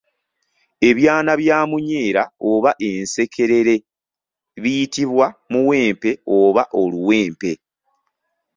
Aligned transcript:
Ebyana 0.89 1.31
bya 1.41 1.59
munyeera 1.69 2.23
oba 2.51 2.71
ensekerere 2.89 3.75
biyitibwa 4.61 5.25
Muwempe 5.51 6.09
oba 6.37 6.63
Oluwempe. 6.81 7.51